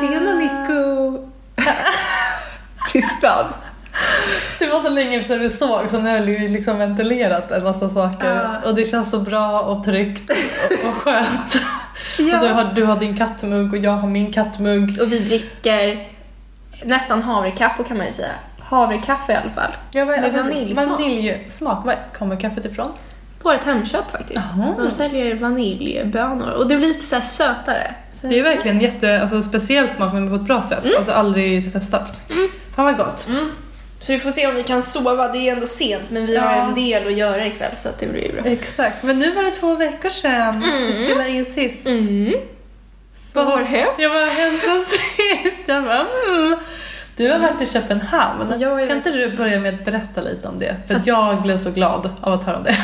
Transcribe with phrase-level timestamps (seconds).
[0.00, 1.18] Tjena Nico!
[2.92, 3.46] Tystnad.
[4.58, 7.90] Det var så länge sedan vi såg så nu har vi liksom ventilerat en massa
[7.90, 8.68] saker Ja.
[8.68, 11.56] och det känns så bra och tryggt och, och skönt.
[12.18, 12.38] Ja.
[12.40, 15.00] Och du, har, du har din kattmugg och jag har min kattmugg.
[15.00, 16.08] Och vi dricker
[16.84, 18.32] nästan havrekaffe kan man ju säga.
[18.58, 19.76] Havrekaffe i alla fall.
[19.90, 20.88] Ja, men, Med vaniljsmak.
[20.88, 21.84] Vaniljsmak.
[21.84, 22.92] Var kommer kaffet ifrån?
[23.42, 24.46] På ett Hemköp faktiskt.
[24.56, 24.74] Jaha.
[24.78, 27.94] De säljer vaniljbönor och det blir lite så här sötare.
[28.20, 30.84] Så Det är verkligen jätte, alltså, speciell smak men på ett bra sätt.
[30.96, 32.12] Alltså aldrig testat.
[32.30, 32.48] Mm.
[32.76, 33.26] Fan vad gott.
[33.28, 33.50] Mm.
[34.00, 35.28] Så vi får se om vi kan sova.
[35.32, 36.62] Det är ändå sent men vi har Ja.
[36.62, 38.42] en del att göra ikväll så det blir bra.
[38.52, 39.02] Exakt.
[39.02, 40.86] Men nu var det två veckor sedan Mm.
[40.86, 41.86] vi spelade in sist.
[41.86, 42.32] Mm.
[43.32, 43.90] Så- Vad har hänt?
[43.98, 44.84] Jag var hänt sen
[45.44, 45.60] sist.
[45.66, 46.56] Jag bara, mm.
[47.16, 48.40] Du har varit i Köpenhamn.
[48.48, 50.76] Har kan inte du börja med att berätta lite om det?
[50.86, 52.76] För Fast- jag blev så glad av att höra om det.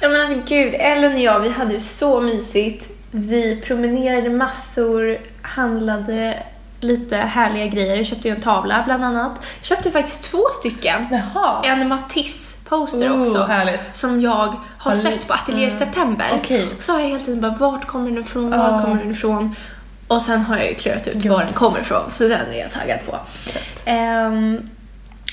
[0.00, 2.92] Ja men alltså gud, Ellen och jag vi hade det så mysigt.
[3.18, 6.42] Vi promenerade massor, handlade
[6.80, 7.96] lite härliga grejer.
[7.96, 9.40] Jag köpte ju en tavla bland annat.
[9.58, 11.06] Jag köpte faktiskt två stycken.
[11.10, 11.62] Jaha.
[11.64, 13.42] En Matisse-poster Oh, också.
[13.44, 13.96] härligt.
[13.96, 15.78] Som jag har Har sett på Atelier Mm.
[15.78, 16.26] September.
[16.34, 16.68] Okej.
[16.78, 18.50] Så har jag hela tiden bara, vart kommer den ifrån?
[18.50, 18.82] Var Ja.
[18.84, 19.54] kommer den ifrån?
[20.08, 21.32] Och sen har jag ju klurat ut Gud.
[21.32, 23.16] var den kommer ifrån, så den är jag taggad på.
[23.84, 24.70] Ehm,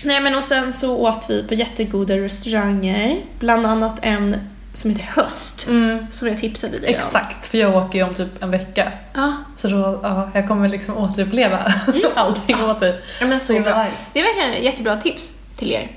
[0.04, 3.22] nej men och sen så åt vi på jättegoda restauranger.
[3.40, 4.36] Bland annat en
[4.74, 6.06] som heter Höst, Mm.
[6.12, 6.96] som jag tipsade dig om.
[6.96, 8.92] Exakt, för jag åker ju om typ en vecka.
[9.14, 11.74] Ja, Så då, ja, jag kommer liksom återuppleva
[12.16, 13.02] allting åt dig.
[13.20, 13.84] ja men så himla bra.
[13.84, 13.98] nice.
[14.14, 15.92] Det är verkligen ett jättebra tips till er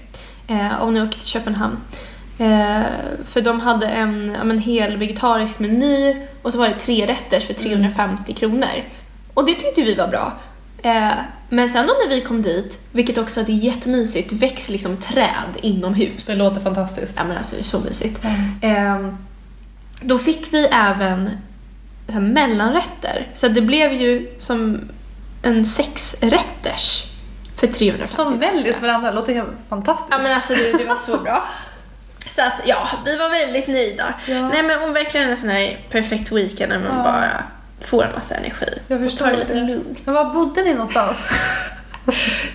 [0.49, 1.77] eh, om ni åker till Köpenhamn.
[2.39, 2.81] Eh,
[3.29, 7.47] för de hade en, ja, men hel vegetarisk meny och så var det tre rätters
[7.47, 8.69] för 350 kronor.
[9.35, 10.33] Och det tyckte vi var bra.
[10.83, 11.11] Eh,
[11.49, 14.97] men sen då när vi kom dit, vilket också det är jättemysigt, det växer liksom
[14.97, 16.27] träd inomhus.
[16.27, 17.15] Det låter fantastiskt.
[17.17, 18.25] Ja men alltså det är så mysigt.
[18.63, 19.09] Eh,
[20.01, 21.31] då fick vi även
[22.09, 23.29] här mellanrätter.
[23.35, 24.81] Så det blev ju som
[25.43, 27.05] en sexrätters
[27.57, 30.09] för 350 Som väljs varandra, låter helt fantastiskt.
[30.11, 31.45] Ja men alltså det, det var så bra.
[32.27, 34.15] Så att ja, vi var väldigt nöjda.
[34.29, 34.49] Ja.
[34.49, 37.03] Nej men hon verkligen en sån här perfekt weekend när man Ja.
[37.03, 37.43] bara
[37.89, 38.67] får en massa energi.
[38.89, 39.99] Jag och tar det lite lugnt.
[40.07, 41.17] Men var bodde ni någonstans?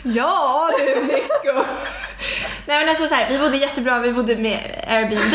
[0.04, 1.64] Ja du Nico!
[2.66, 5.34] Nej men alltså så här, vi bodde jättebra, vi bodde med Airbnb.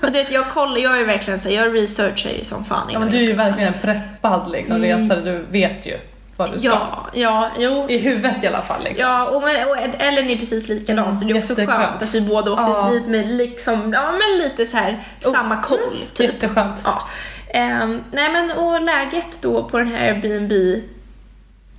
[0.00, 2.88] Och du vet jag kollar, jag är verkligen så här, jag researchar ju som fan
[2.92, 5.20] Ja, men du är ju verkligen en preppad liksom, resare.
[5.20, 5.98] Du vet ju
[6.36, 6.68] vad du ska.
[6.68, 7.86] Ja, ja, jo.
[7.88, 8.84] I huvudet i alla fall.
[8.84, 9.06] Liksom.
[9.06, 12.14] Ja, och, men- och Ellen är precis likadan Mm, så det är också skönt att
[12.14, 12.90] vi båda åkte Ja.
[12.92, 16.32] dit med liksom, ja men lite så här samma koll typ.
[16.32, 16.82] Jätteskönt.
[16.84, 17.08] Ja.
[17.54, 20.82] Ehm, nej men och läget då på den här Airbnb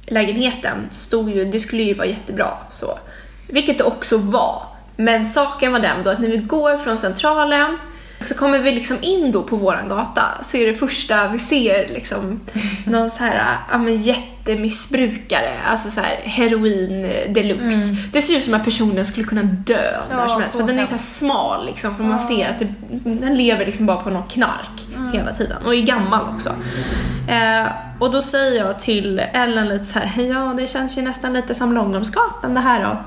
[0.07, 2.99] lägenheten stod ju, det skulle ju vara jättebra så.
[3.47, 4.63] Vilket det också var.
[4.95, 7.77] Men saken var den då att när vi går från centralen
[8.21, 11.87] så kommer vi liksom in då på våran gata så är det första vi ser
[11.87, 12.39] liksom
[12.87, 14.01] någon så här, ja men
[14.49, 17.01] jättemissbrukare, alltså så här heroin
[17.33, 17.95] deluxe.
[18.11, 20.79] Det ser ut som att personen skulle kunna dö Ja, när som helst för den
[20.79, 22.67] är så smal liksom för man ser att det,
[23.03, 26.49] den lever liksom bara på någon knark hela tiden och är gammal också.
[27.29, 27.67] Eh,
[27.99, 31.55] och då säger jag till Ellen lite så här, ja det känns ju nästan lite
[31.55, 32.97] som Långholmsgatan det här då.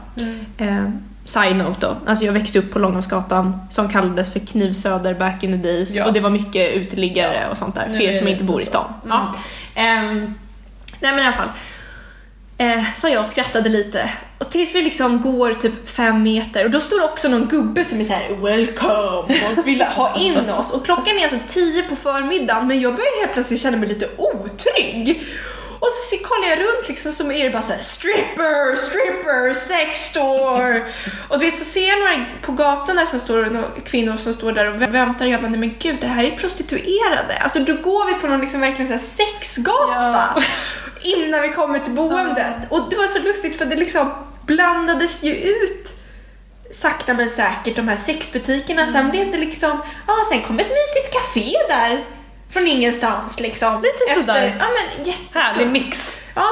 [0.65, 0.89] Eh,
[1.25, 5.51] side note då, alltså jag växte upp på Långholmsgatan som kallades för Knivsöder back in
[5.63, 6.07] the days Ja.
[6.07, 8.93] och det var mycket uteliggare och sånt där för er som inte bor i stan.
[9.09, 9.35] Ja.
[9.75, 10.35] Ehm,
[11.01, 11.51] nej men i alla fall.
[12.59, 14.11] Eh, så jag skrattade lite.
[14.39, 17.85] Och tills vi liksom går typ fem meter och då står det också någon gubbe
[17.85, 20.71] som är så här “Welcome” och vill ha in oss.
[20.71, 24.09] Och klockan är alltså tio på förmiddagen men jag börjar helt plötsligt känna mig lite
[24.17, 25.27] otrygg.
[25.81, 29.99] Och så kollar jag runt liksom så är det bara så här stripper, stripper, sex
[29.99, 30.93] store.
[31.29, 34.35] Och du vet så ser jag några på gatan där som står, några kvinnor som
[34.35, 37.37] står där och väntar och jag bara nej men gud det här är prostituerade.
[37.41, 40.43] Alltså då går vi på någon liksom verkligen så här sexgata Ja
[41.01, 42.57] innan vi kommer till boendet.
[42.69, 44.11] Och det var så lustigt för det liksom
[44.47, 45.95] blandades ju ut
[46.71, 48.81] sakta men säkert de här sexbutikerna.
[48.83, 48.93] Mm.
[48.93, 52.05] Sen blev det liksom, ja sen kom ett mysigt café där
[52.51, 53.83] från ingenstans liksom.
[53.83, 54.57] Lite sådär.
[54.61, 54.67] Ja
[55.05, 55.15] men.
[55.43, 56.19] Härlig mix.
[56.35, 56.49] Ja,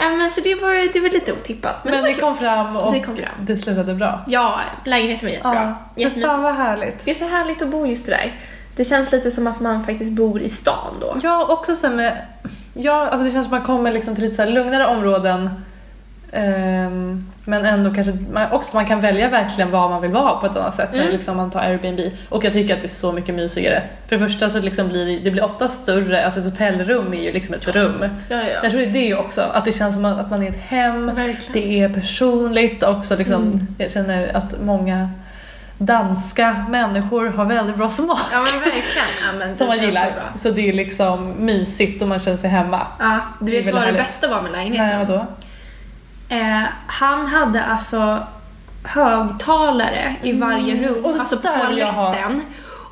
[0.00, 1.84] men så det var, det var lite otippat.
[1.84, 3.28] Men, Men det det kom fram och Det kom fram.
[3.40, 4.24] det slutade bra.
[4.26, 5.54] Ja, lägenheten var jättebra.
[5.54, 6.26] Ja, Jättemysigt.
[6.26, 7.04] fan vad härligt.
[7.04, 8.32] Det är så härligt att bo just sådär.
[8.76, 11.16] Det känns lite som att man faktiskt bor i stan då.
[11.22, 12.26] Ja, också så med...
[12.80, 15.50] Ja, alltså det känns som att man kommer liksom till lite så lugnare områden.
[16.32, 20.46] Ehm, men ändå kanske man, också man kan välja verkligen vad man vill vara på
[20.46, 21.12] ett annat sätt när Mm.
[21.12, 22.00] liksom man tar Airbnb.
[22.28, 23.82] Och jag tycker att det är så mycket mysigare.
[24.08, 27.22] För det första så liksom blir det, det blir ofta större, alltså ett hotellrum är
[27.22, 28.04] ju liksom ett rum.
[28.28, 28.42] Ja, ja.
[28.62, 31.06] Jag tror det är det också, att det känns som att man är ett hem,
[31.14, 31.52] Verkligen.
[31.52, 33.42] det är personligt också liksom.
[33.42, 33.66] Mm.
[33.78, 35.10] Jag känner att många
[35.78, 38.18] danska människor har väldigt bra smak.
[38.32, 38.82] Ja men verkligen.
[39.26, 40.10] Ja, men Som man så gillar.
[40.10, 40.22] bra.
[40.34, 42.86] Så det är liksom mysigt och man känner sig hemma.
[42.98, 44.00] Ja, du vet vad det härligt.
[44.02, 44.86] bästa var med lägenheten?
[44.88, 45.26] Nej, vadå?
[46.28, 48.18] Eh, han hade alltså
[48.84, 51.20] högtalare i varje rum, Mm.
[51.20, 52.42] alltså på toaletten.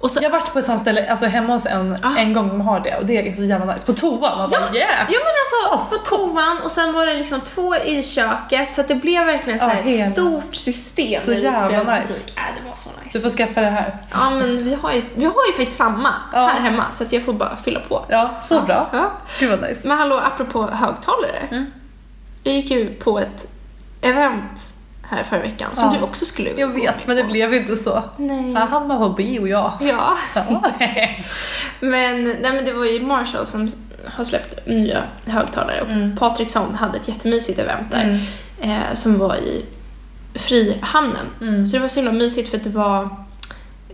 [0.02, 2.16] Så, Jag har varit på ett sånt ställe, alltså hemma hos en, Ah.
[2.18, 3.86] en gång som har det och det är så jävla nice.
[3.86, 4.90] På toan, man Ja, bara yeah!
[5.08, 8.80] ja men alltså Ja, på toan och sen var det liksom två i köket så
[8.80, 10.06] att det blev verkligen så hela.
[10.06, 12.12] ett stort system Så jävla nice.
[12.12, 12.32] musik.
[12.36, 13.18] Äh, det var så nice.
[13.18, 13.96] Du får skaffa det här.
[14.12, 16.46] Ja men vi har ju, vi har ju faktiskt samma Ja.
[16.46, 18.04] här hemma så att jag får bara fylla på.
[18.08, 18.88] Ja, så bra.
[18.92, 19.10] Ja.
[19.40, 19.88] Gud vad nice.
[19.88, 21.48] Men hallå, apropå högtalare.
[21.50, 21.66] Mm.
[22.42, 23.46] Jag gick ju på ett
[24.00, 24.72] event
[25.10, 25.98] här förra veckan som Ja.
[25.98, 28.02] du också skulle Jag vet, men det blev inte så.
[28.16, 28.54] Nej.
[28.54, 29.72] Han har hobby och jag.
[29.80, 30.16] Ja.
[30.34, 30.62] Ja.
[31.80, 33.72] Men, nej, men det var ju Marshall som
[34.04, 36.16] har släppt nya högtalare och Mm.
[36.16, 38.02] Patriksson hade ett jättemysigt event där
[38.60, 38.70] Mm.
[38.80, 39.64] eh, som var i
[40.34, 41.26] Frihamnen.
[41.40, 41.66] Mm.
[41.66, 43.02] Så det var så himla mysigt för att det var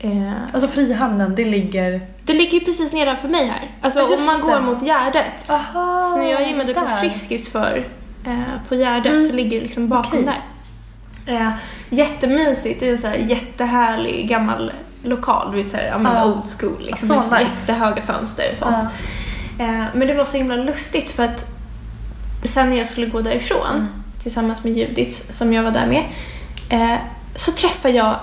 [0.01, 2.01] eh, Alltså Frihamnen, det ligger...
[2.25, 3.71] det ligger ju precis nedanför mig här.
[3.81, 4.61] Alltså Ja, om man går det.
[4.61, 5.51] mot Gärdet.
[5.51, 6.81] Aha, Så när jag gymmade på.
[7.01, 7.87] Friskis för
[8.27, 8.39] eh,
[8.69, 9.29] på Gärdet Mm.
[9.29, 10.25] så ligger det liksom bakom Okej.
[10.25, 10.41] där.
[11.27, 11.51] Eh,
[11.91, 14.73] jättemysigt, är en så här jättehärlig gammal
[15.03, 16.25] lokal, du vet såhär, ja men Ja.
[16.25, 17.09] old school liksom.
[17.09, 17.43] Så med nice.
[17.43, 18.77] jättehöga fönster och sånt.
[19.59, 19.65] Ja.
[19.65, 21.45] Eh, men det var så himla lustigt för att
[22.45, 23.87] sen när jag skulle gå därifrån Mm.
[24.23, 26.05] tillsammans med Judith som jag var där med
[26.69, 26.99] eh,
[27.37, 28.17] så träffade jag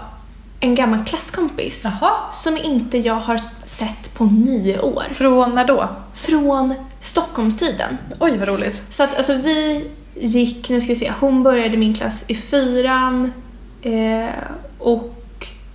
[0.59, 5.03] en gammal klasskompis Jaha, som inte jag har sett på nio år.
[5.13, 5.89] från när då?
[6.13, 7.97] Från Stockholmstiden.
[8.19, 8.83] Oj vad roligt.
[8.89, 9.87] Så att alltså vi
[10.19, 13.33] gick, nu ska vi se, hon började min klass i fyran
[13.81, 14.29] eh,
[14.79, 15.15] och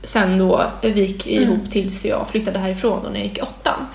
[0.03, 1.43] sen då vi gick Mm.
[1.43, 3.87] ihop tills jag flyttade härifrån då när jag gick i åttan.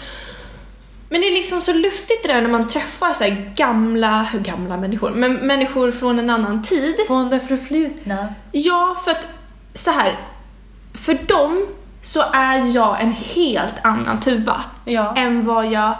[1.09, 4.77] Men det är liksom så lustigt det där när man träffar så här gamla, gamla
[4.77, 6.95] människor, men människor från en annan tid.
[7.07, 8.33] Från det förflutna.
[8.51, 9.27] Ja, för att
[9.73, 10.19] så här,
[10.93, 11.65] för dem
[12.01, 15.15] så är jag en helt annan tuva Ja.
[15.17, 15.93] än vad jag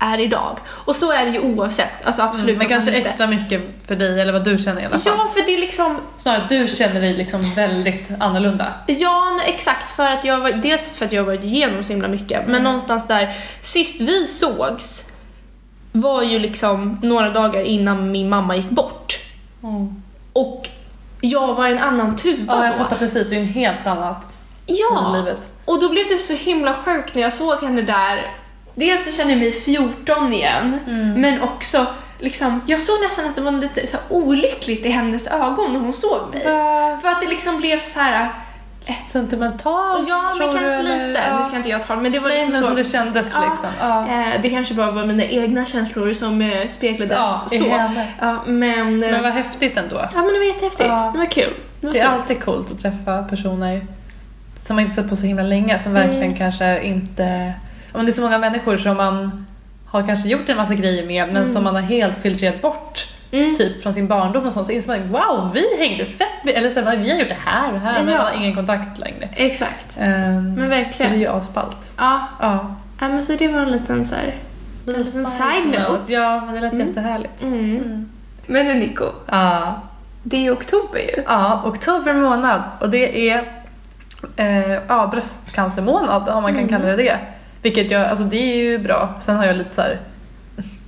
[0.00, 0.58] är idag.
[0.68, 2.48] Och så är det ju oavsett, alltså absolut.
[2.48, 5.12] Mm, men kanske inte- extra mycket för dig eller vad du känner i alla fall.
[5.18, 8.66] Ja, för det är liksom, Snarare du känner dig liksom väldigt annorlunda.
[8.86, 12.08] ja exakt för att jag var, dels för att jag har varit igenom så himla
[12.08, 15.12] mycket, men någonstans där, sist vi sågs
[15.92, 19.18] var ju liksom några dagar innan min mamma gick bort.
[20.32, 20.68] Och
[21.20, 23.28] jag var en annan tuva Ja, jag fattar precis.
[23.28, 24.24] Det är ju en helt annat
[24.66, 25.48] Ja, livet.
[25.64, 28.30] och då blev det så himla sjukt när jag såg henne där.
[28.80, 31.20] Dels så kände jag mig 14 igen, Mm.
[31.20, 31.86] men också
[32.18, 35.92] liksom, jag såg nästan att det var lite så olyckligt i hennes ögon när hon
[35.92, 36.42] såg mig.
[37.02, 38.28] För att det liksom blev så här.
[39.12, 41.08] Sentimentalt ja men kanske du, eller?
[41.08, 41.36] lite, Ja.
[41.38, 42.66] nu ska inte jag ta men det var Nej liksom men så.
[42.66, 43.48] som det kändes Ja.
[43.50, 43.68] liksom.
[43.80, 44.08] Ja.
[44.08, 47.54] Eh, det kanske bara var mina egna känslor som eh, speglades Ja, så.
[48.20, 49.96] Ja, men, eh, Men vad häftigt ändå.
[49.96, 50.88] ja, men det var jättehäftigt.
[50.88, 51.10] Ja.
[51.12, 51.54] Det var kul.
[51.80, 53.86] Det var Det är alltid coolt att träffa personer
[54.62, 56.06] som man inte sett på så himla länge, som Mm.
[56.08, 57.52] verkligen kanske inte...
[57.92, 59.46] Om det är så många människor som man
[59.86, 63.56] har kanske gjort en massa grejer med men som man har helt filtrerat bort Mm.
[63.56, 66.70] typ från sin barndom och sånt så inser man wow vi hängde fett med, eller
[66.70, 68.18] så här, vi har gjort det här och här men Ja.
[68.22, 69.28] man har ingen kontakt längre.
[69.36, 69.98] Exakt.
[70.00, 70.06] Um,
[70.54, 71.10] Men verkligen.
[71.10, 71.94] Så det är ju asballt.
[71.96, 72.20] Ja.
[72.40, 72.74] Ja.
[73.00, 74.34] ja, men så det var en liten så här,
[74.86, 76.12] en liten side note.
[76.12, 76.86] Ja men det lät Mm.
[76.88, 77.42] jättehärligt.
[77.42, 77.76] Mm.
[77.76, 78.08] Mm.
[78.46, 79.74] Men du Nico, Ja.
[80.22, 81.22] det är ju oktober ju.
[81.26, 83.44] Ja, oktober månad och det är
[84.36, 86.68] eh, ja, bröstcancermånad om man kan Mm.
[86.68, 87.18] kalla det det.
[87.62, 89.14] Vilket jag, alltså det är ju bra.
[89.20, 89.98] Sen har jag lite så här,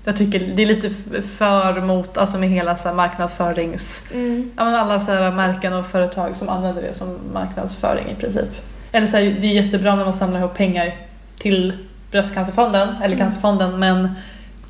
[0.05, 0.91] jag tycker det är lite
[1.37, 4.51] för mot, alltså med hela så här marknadsförings, Mm.
[4.57, 8.49] alla så här märken och företag som använder det som marknadsföring i princip.
[8.93, 10.95] Eller så här, det är jättebra när man samlar ihop pengar
[11.39, 11.73] till
[12.11, 13.19] bröstcancerfonden eller Mm.
[13.19, 14.09] cancerfonden men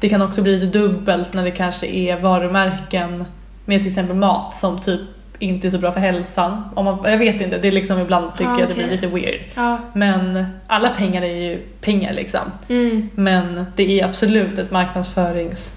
[0.00, 3.25] det kan också bli lite dubbelt när det kanske är varumärken
[3.64, 5.00] med till exempel mat som typ
[5.43, 6.65] inte är så bra för hälsan.
[6.75, 9.07] Om man, jag vet inte, det är liksom ibland tycker Ah, jag det blir lite
[9.07, 9.41] weird.
[9.55, 9.79] Ja.
[9.93, 12.41] Men alla pengar är ju pengar liksom.
[12.69, 13.09] Mm.
[13.15, 15.77] Men det är absolut ett marknadsförings...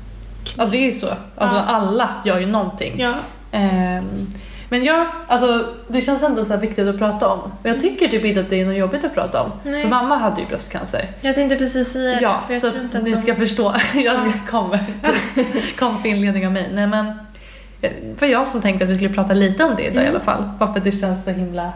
[0.57, 1.07] Alltså det är så.
[1.35, 1.63] Alltså Ja.
[1.67, 2.93] alla gör ju någonting.
[2.97, 3.13] Ja.
[3.51, 4.03] Ehm,
[4.69, 7.39] men ja, alltså det känns ändå så viktigt att prata om.
[7.39, 9.51] Och jag tycker typ inte att det är något jobbigt att prata om.
[9.63, 9.81] Nej.
[9.83, 11.05] För mamma hade ju bröstcancer.
[11.21, 12.67] Jag tänkte precis säga Ja, det, för jag så
[12.97, 13.17] att ni de...
[13.17, 13.73] ska förstå.
[13.93, 14.79] Jag kommer.
[15.79, 16.69] Konstig inledning av mig.
[16.73, 17.05] Nej men,
[17.89, 20.09] det var jag som tänkte att vi skulle prata lite om det idag i Mm.
[20.15, 20.43] alla fall.
[20.59, 21.71] Bara för att det känns så himla...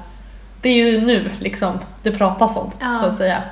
[0.61, 2.99] Det är ju nu liksom det pratas om, Ja.
[2.99, 3.43] så att säga.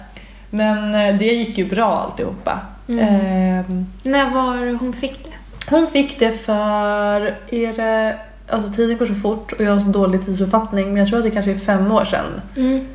[0.49, 2.59] Men eh, det gick ju bra alltihopa.
[2.87, 3.07] Mm.
[3.07, 5.31] Ehm, När var hon fick det?
[5.75, 8.15] hon fick det för, är det,
[8.49, 11.25] alltså tiden går så fort och jag har så dålig tidsuppfattning men jag tror att
[11.25, 12.41] det kanske är fem år sedan.
[12.57, 12.87] Mm.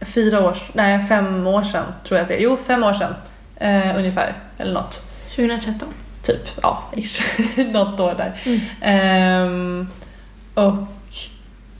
[0.00, 2.42] Fyra år, nej fem år sedan tror jag att det är.
[2.42, 3.14] Jo, fem år sedan
[3.56, 4.34] eh, ungefär.
[4.58, 5.02] Eller något.
[5.36, 5.88] 2013.
[6.22, 7.20] Typ, ja, ish.
[7.72, 8.40] något år där.
[8.44, 8.60] Mm.
[8.80, 9.88] Ehm,
[10.54, 10.86] och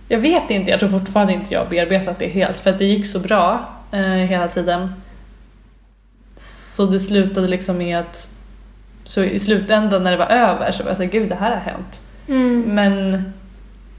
[0.08, 2.84] Jag vet inte, jag tror fortfarande inte jag har bearbetat det helt för att det
[2.84, 4.92] gick så bra eh, hela tiden.
[6.36, 8.28] Så det slutade liksom med att
[9.04, 11.60] så i slutändan när det var över så var jag såhär, gud det här har
[11.72, 12.00] hänt.
[12.28, 12.62] Mm.
[12.62, 13.24] Men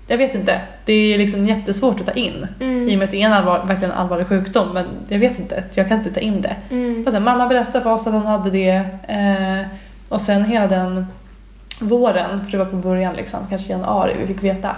[0.07, 2.48] jag vet inte, det är liksom jättesvårt att ta in.
[2.60, 2.89] Mm.
[2.89, 5.63] I och med att det är en allvar, verkligen allvarlig sjukdom men jag vet inte,
[5.74, 6.55] jag kan inte ta in det.
[6.69, 7.03] Mm.
[7.07, 9.67] Alltså, mamma berättade för oss att han hade det eh,
[10.11, 11.07] och sen hela den
[11.79, 14.75] våren, för det var på början liksom, kanske januari vi fick veta.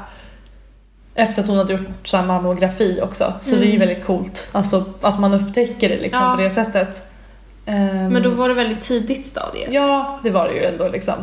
[1.16, 3.88] Efter att hon hade gjort så här mammografi också, så det är ju Mm.
[3.88, 4.50] väldigt coolt.
[4.52, 6.36] Alltså att man upptäcker det liksom Ja.
[6.36, 7.06] på det sättet.
[7.66, 9.68] Ehm, Men då var det väldigt tidigt stadie.
[9.72, 11.14] Ja, det var det ju ändå liksom.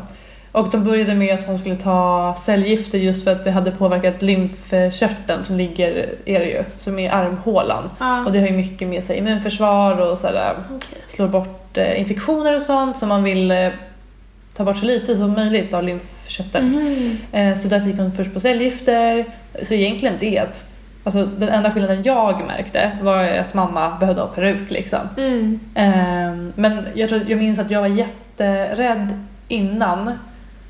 [0.52, 4.22] Och de började med att hon skulle ta cellgifter just för att det hade påverkat
[4.22, 7.90] lymfkörteln som ligger, är det ju, som är armhålan.
[8.00, 8.24] Ja.
[8.24, 10.98] Och det har ju mycket med sig immunförsvar och sådär, Okej.
[11.06, 13.68] slår bort eh, infektioner och sånt så man vill eh,
[14.60, 16.66] ta bort så lite som möjligt av lymfkörteln.
[16.66, 17.18] Mhm.
[17.32, 19.24] Eh, så därför gick hon först på cellgifter.
[19.62, 20.66] Så egentligen det att
[21.04, 24.98] Alltså den enda skillnaden jag märkte var att mamma behövde ha peruk liksom.
[25.16, 25.60] Mm.
[25.74, 30.12] Ehm, men jag, tror, jag minns att jag var jätterädd innan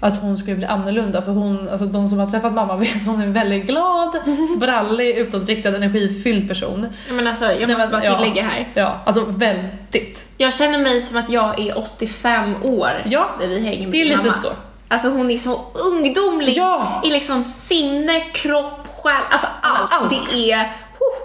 [0.00, 3.07] att hon skulle bli annorlunda för hon, alltså de som har träffat mamma vet att
[3.07, 4.16] hon är en väldigt glad,
[4.57, 6.87] sprallig, utåtriktad, energifylld person.
[7.09, 8.19] Ja, Men alltså, jag Nej, måste men, bara ja.
[8.19, 8.69] tillägga här.
[8.75, 10.26] Ja, alltså väldigt.
[10.37, 14.00] Jag känner mig som att jag är 85 år Ja, när vi hänger med Det
[14.00, 14.33] är lite mamma.
[14.33, 14.49] så.
[14.88, 15.61] Alltså hon är så
[15.92, 17.02] ungdomlig Ja!
[17.04, 19.92] i liksom sinne, kropp, själ, alltså allt.
[19.92, 20.11] allt.
[20.33, 20.73] Det är...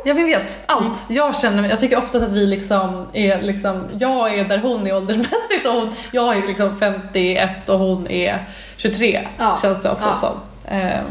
[0.08, 1.06] Ja, vi vet allt.
[1.10, 4.88] Jag känner mig, jag tycker oftast att vi liksom är liksom, jag är där hon
[4.88, 8.46] är åldersmässigt och hon, jag är liksom 51 och hon är
[8.78, 9.58] 23 Ja.
[9.62, 10.14] känns det ofta Ja.
[10.16, 10.36] som.
[10.68, 11.06] Ehm,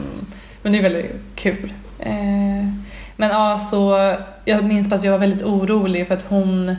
[0.63, 1.73] men det är väldigt kul.
[2.01, 2.83] Ehm,
[3.17, 6.77] men ja, så jag minns att jag var väldigt orolig för att hon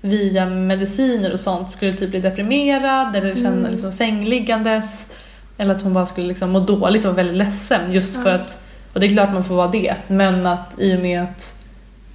[0.00, 3.70] via mediciner och sånt skulle typ bli deprimerad eller känna Mm.
[3.72, 5.12] liksom sängliggandes.
[5.58, 8.61] Eller att hon bara skulle liksom må dåligt och vara väldigt ledsen just för att,
[8.92, 11.62] och det är klart man får vara det, men att i och med att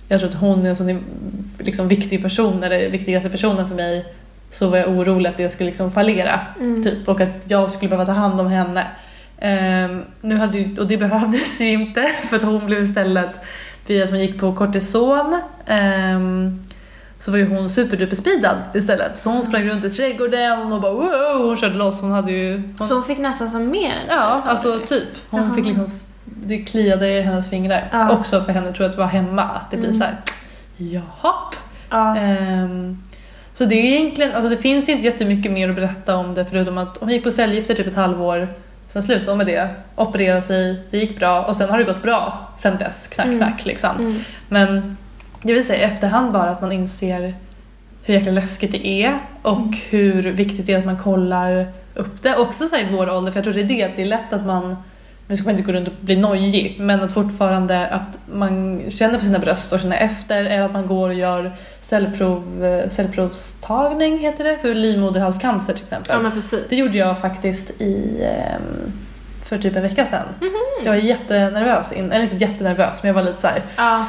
[0.09, 1.03] jag tror att hon är en sån
[1.59, 4.05] liksom viktig person, eller viktigaste personen för mig,
[4.49, 6.39] så var jag orolig att det skulle liksom fallera.
[6.59, 6.83] Mm.
[6.83, 8.87] Typ, och att jag skulle behöva ta hand om henne.
[9.39, 13.39] Ehm, nu hade ju, och det behövdes ju inte för att hon blev istället,
[13.87, 16.61] via att hon gick på kortison, ehm,
[17.19, 19.19] så var ju hon superduperspeedad istället.
[19.19, 22.01] Så hon sprang runt i trädgården och bara wow, hon körde loss.
[22.01, 22.61] Hon hade ju...
[22.77, 25.07] Hon, Så hon fick nästan som mer ja, alltså typ.
[25.29, 25.55] Hon Jaha.
[25.55, 25.87] fick liksom,
[26.43, 27.89] det kliade i hennes fingrar.
[27.91, 28.11] Ja.
[28.11, 29.99] Också för henne tror jag att vara hemma, att det blir Mm.
[29.99, 30.15] så här.
[30.77, 31.33] jaha.
[31.89, 32.17] Ja.
[32.17, 33.03] Ehm,
[33.53, 36.77] så det är egentligen, alltså det finns inte jättemycket mer att berätta om det förutom
[36.77, 38.47] att hon gick på cellgifter typ ett halvår,
[38.87, 42.03] sen slutade hon med det, opererade sig, det gick bra och sen har det gått
[42.03, 43.37] bra sen dess, knack Mm.
[43.37, 43.89] knack liksom.
[43.99, 44.19] Mm.
[44.49, 44.97] Men
[45.41, 47.35] jag vill säga i efterhand bara att man inser
[48.03, 49.73] hur jäkla läskigt det är och Mm.
[49.89, 52.35] hur viktigt det är att man kollar upp det.
[52.37, 54.33] Också så i vår ålder, för jag tror det är det, att det är lätt
[54.33, 54.75] att man
[55.29, 59.19] nu ska man inte gå runt och bli nojig, men att fortfarande att man känner
[59.19, 64.17] på sina bröst och känner efter eller att man går och gör cellprov, eh, cellprovstagning
[64.19, 66.15] heter det, för livmoderhalscancer till exempel.
[66.15, 66.63] ja men precis.
[66.69, 68.91] Det gjorde jag faktiskt i, ehm,
[69.45, 70.25] för typ en vecka sedan.
[70.41, 70.85] Mhm.
[70.85, 74.05] Jag var jättenervös, in, eller inte jättenervös men jag var lite så här: Ja.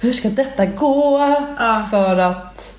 [0.00, 1.18] hur ska detta gå?
[1.58, 1.86] Ja.
[1.90, 2.78] För att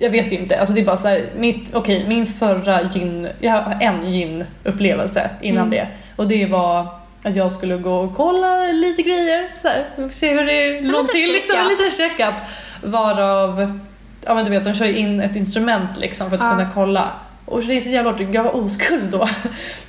[0.00, 3.52] jag vet inte, alltså det är bara så här, mitt, okej min förra gyn, jag
[3.52, 5.70] har en gyn-upplevelse innan Mm.
[5.70, 5.86] det
[6.18, 6.86] och det var
[7.22, 11.32] att jag skulle gå och kolla lite grejer, så här, se hur det låg till,
[11.32, 12.34] liksom, en liten checkup.
[12.82, 13.78] Varav,
[14.26, 16.50] ja men du vet de kör in ett instrument liksom för att Ja.
[16.50, 17.10] kunna kolla.
[17.44, 19.18] Och det är så jävla hårt, jag var oskuld då.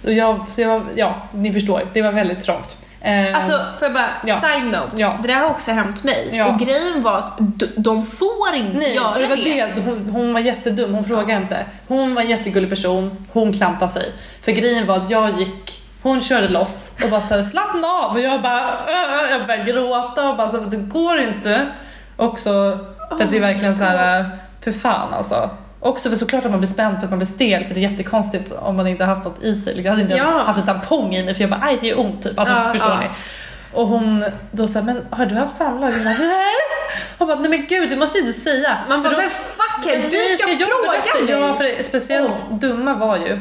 [0.05, 2.77] Och jag, så jag ja ni förstår, det var väldigt trångt.
[3.01, 4.35] Eh, Alltså får jag bara, Ja.
[4.35, 4.89] side note.
[5.01, 5.17] Ja.
[5.21, 6.29] Det där har också hänt mig.
[6.31, 6.47] Ja.
[6.53, 7.39] Och grejen var att
[7.75, 9.65] de får inte Nej, göra det var det.
[9.75, 9.81] det.
[9.85, 11.65] Hon, hon var jättedum, hon frågade inte.
[11.87, 14.11] Hon var en jättegullig person, hon klantade sig.
[14.41, 18.19] För grejen var att jag gick, hon körde loss och bara såhär slappna av och
[18.21, 21.67] jag bara, äh, jag började gråta och bara såhär, det går inte.
[22.17, 22.79] Också
[23.09, 24.25] för att det är verkligen så här,
[24.63, 25.49] för fan alltså.
[25.79, 27.89] Också för såklart att man blir spänd för att man blir stel för det är
[27.91, 29.75] jättekonstigt om man inte har haft något i sig.
[29.75, 30.43] Liksom, Jag hade inte Ja.
[30.43, 32.39] haft en tampong i mig för jag bara aj det gör ont typ.
[32.39, 32.99] Alltså Ja, förstår ja.
[32.99, 33.05] ni?
[33.73, 35.93] Och hon då sa men har du haft samlag?
[35.93, 36.53] Jag bara, nej.
[37.17, 38.77] Hon bara nej men gud det måste ju du säga.
[38.89, 41.39] Man bara, men fuck it, du ska jag fråga mig!
[41.41, 43.39] Ja, för det speciellt dumma var ju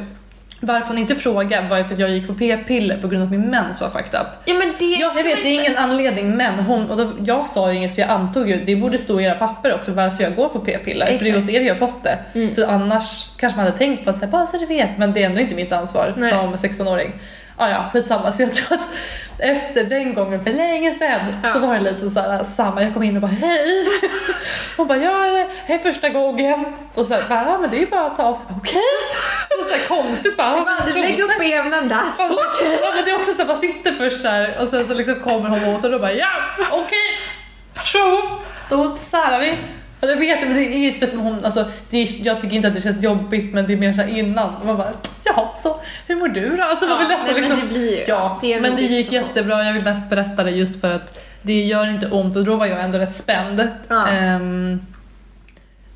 [0.60, 3.32] varför hon inte frågade var för att jag gick på p-piller på grund av att
[3.32, 4.26] min mens var fucked up.
[4.44, 7.46] Ja men det Ja, jag vet, det är ingen anledning men hon, och då, jag
[7.46, 10.24] sa ju inget för jag antog ju, det borde stå i era papper också varför
[10.24, 11.06] jag går på p-piller.
[11.18, 12.18] För det är hos er jag har fått det.
[12.34, 12.54] Mm.
[12.54, 15.26] Så annars kanske man hade tänkt på att bara så du vet, men det är
[15.26, 16.30] ändå inte mitt ansvar Nej.
[16.30, 17.12] som 16-åring.
[17.58, 18.32] Ah, ja, skitsamma.
[18.32, 18.88] Så jag tror att
[19.38, 21.52] efter den gången för länge sedan Ja.
[21.52, 22.82] så var det lite så här, samma.
[22.82, 23.86] Jag kom in och bara hej.
[24.76, 25.10] Hon bara ja,
[25.66, 26.64] här är första gången.
[26.94, 28.44] Och så här, bara, ja men det är ju bara att ta av sig.
[28.58, 28.82] Okej.
[29.70, 30.46] så här konstigt bara.
[30.48, 31.96] "Ah, Bara, trosor." Lägg upp benen där.
[32.18, 34.86] Alltså, ja, men det är också så att man sitter först så här och sen
[34.88, 36.26] så liksom kommer hon åt och då bara ja,
[36.70, 37.08] okej,
[37.84, 38.20] så,
[38.70, 39.50] då särar vi.
[40.00, 42.68] Och jag vet, men det är ju speciellt hon, alltså, det är, jag tycker inte
[42.68, 44.52] att det känns jobbigt men det är mer så här innan.
[44.64, 44.92] Man bara,
[45.38, 45.76] ja, så
[46.06, 46.62] hur mår du då?
[46.62, 48.04] Alltså, vill nästan nej, liksom, men det blir ju.
[48.06, 51.24] ja, det är men det gick jättebra, jag vill mest berätta det just för att
[51.42, 53.68] det gör inte ont och då var jag ändå rätt spänd.
[53.88, 54.08] Ja.
[54.08, 54.80] Ehm,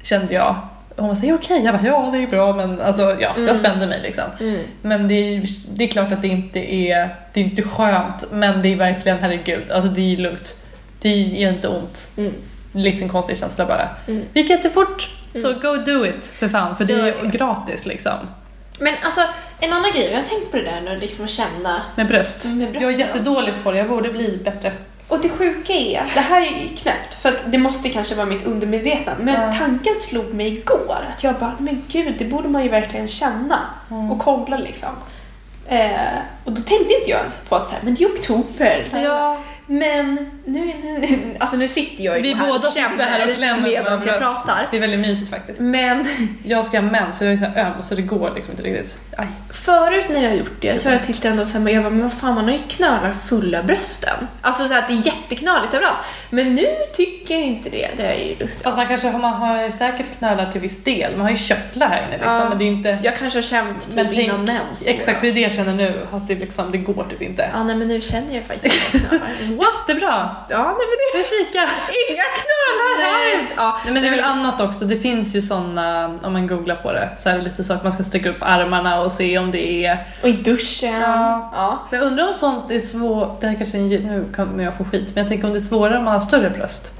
[0.03, 0.57] kände jag.
[0.97, 3.55] Hon var såhär, okej, jag bara, ja det är bra men alltså ja, jag Mm.
[3.55, 4.25] spände mig liksom.
[4.41, 4.61] Mm.
[4.83, 5.43] Men det är,
[5.77, 9.19] det är klart att det inte är, det är inte skönt men det är verkligen,
[9.19, 10.57] herregud, alltså det är lugnt.
[11.01, 12.11] Det gör inte ont.
[12.17, 12.33] Mm.
[12.75, 13.89] En liten konstig känsla bara.
[14.09, 14.25] Mm.
[14.33, 17.29] Det gick jättefort, så go do it för fan för det är det.
[17.39, 18.19] gratis liksom.
[18.79, 19.21] Men alltså,
[19.61, 21.83] en annan grej, jag har tänkt på det där nu, liksom att känna.
[21.97, 22.45] Med bröst.
[22.45, 24.73] Med bröst, jag är jättedålig på det, jag borde bli bättre.
[25.09, 28.27] Och det sjuka är att det här är ju knäppt, för det måste kanske vara
[28.27, 29.53] mitt undermedvetna, men Ja.
[29.59, 33.61] tanken slog mig igår att jag bara, men gud, det borde man ju verkligen känna
[33.91, 34.13] Mm.
[34.13, 34.89] och kolla liksom.
[35.69, 35.91] Eh,
[36.45, 38.89] och då tänkte inte jag ens på att så här, men det är oktober.
[38.93, 39.39] Ja.
[39.67, 43.37] Men nu, nu, alltså nu sitter jag ju Vi här båda och sitter här och
[43.37, 44.69] klämmer medan jag pratar.
[44.71, 45.61] Det är väldigt mysigt faktiskt.
[45.61, 46.09] Men
[46.45, 48.99] Jag ska ha mens så jag är så öm så det går liksom inte riktigt.
[49.17, 49.27] Aj.
[49.51, 51.91] Förut när jag gjort det så har jag tyckt ändå så här, men jag bara,
[51.91, 54.29] men vad fan man har ju knölar fulla brösten.
[54.41, 55.99] Alltså så att det är jätteknöligt överallt.
[56.31, 57.89] Men nu tycker jag inte det.
[57.97, 58.63] Det är ju lustigt.
[58.63, 61.13] Fast man kanske har, man har säkert knölar till viss del.
[61.17, 62.49] Man har ju körtlar här inne liksom Ja.
[62.49, 62.99] men det är inte...
[63.03, 64.87] Jag kanske har känt typ Men innan mens.
[64.87, 66.07] Exakt, det är det jag känner nu.
[66.13, 67.51] Att det, liksom, det går typ inte.
[67.53, 69.29] Ja, nej men nu känner jag faktiskt knölar.
[69.57, 69.87] What?
[69.87, 70.47] Det är bra.
[70.49, 71.59] Ja, nej men det Vi kika.
[72.11, 73.49] Inga knölar här!
[73.57, 74.85] Ja, Nej, men det är väl annat också.
[74.85, 77.93] Det finns ju såna, om man googlar på det, så är det lite att man
[77.93, 79.99] ska sträcka upp armarna och se om det är...
[80.23, 81.01] Och i duschen.
[81.01, 81.51] Ja.
[81.55, 81.79] ja.
[81.91, 84.85] Men jag undrar om sånt är svårt, det här kanske är nu kommer jag få
[84.85, 86.93] skit, men jag tänker om det är svårare om man har större bröst.